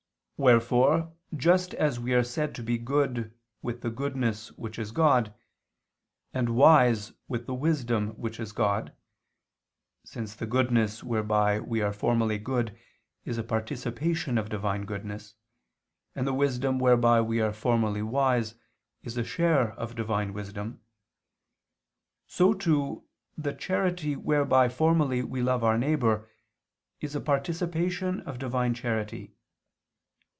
Wherefore 0.43 1.13
just 1.37 1.75
as 1.75 1.99
we 1.99 2.15
are 2.15 2.23
said 2.23 2.55
to 2.55 2.63
be 2.63 2.79
good 2.79 3.31
with 3.61 3.81
the 3.81 3.91
goodness 3.91 4.51
which 4.53 4.79
is 4.79 4.91
God, 4.91 5.31
and 6.33 6.49
wise 6.55 7.13
with 7.27 7.45
the 7.45 7.53
wisdom 7.53 8.07
which 8.17 8.39
is 8.39 8.51
God 8.51 8.91
(since 10.03 10.33
the 10.35 10.47
goodness 10.47 11.03
whereby 11.03 11.59
we 11.59 11.79
are 11.83 11.93
formally 11.93 12.39
good 12.39 12.75
is 13.23 13.37
a 13.37 13.43
participation 13.43 14.39
of 14.39 14.49
Divine 14.49 14.85
goodness, 14.85 15.35
and 16.15 16.25
the 16.25 16.33
wisdom 16.33 16.79
whereby 16.79 17.21
we 17.21 17.39
are 17.39 17.53
formally 17.53 18.01
wise, 18.01 18.55
is 19.03 19.17
a 19.17 19.23
share 19.23 19.73
of 19.73 19.93
Divine 19.93 20.33
wisdom), 20.33 20.81
so 22.25 22.55
too, 22.55 23.03
the 23.37 23.53
charity 23.53 24.15
whereby 24.15 24.69
formally 24.69 25.21
we 25.21 25.43
love 25.43 25.63
our 25.63 25.77
neighbor 25.77 26.27
is 26.99 27.13
a 27.13 27.21
participation 27.21 28.21
of 28.21 28.39
Divine 28.39 28.73
charity. 28.73 29.35